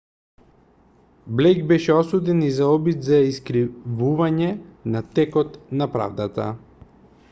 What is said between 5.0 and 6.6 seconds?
текот на правдата